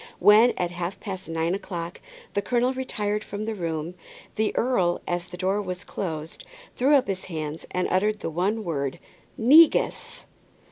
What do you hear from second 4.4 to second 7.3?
earl, as the door was closed, threw up his